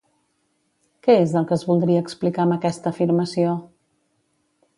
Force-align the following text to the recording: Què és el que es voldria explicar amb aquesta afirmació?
Què 1.07 1.15
és 1.25 1.35
el 1.41 1.45
que 1.51 1.55
es 1.57 1.65
voldria 1.73 2.01
explicar 2.07 2.47
amb 2.47 2.57
aquesta 2.57 2.95
afirmació? 2.95 3.53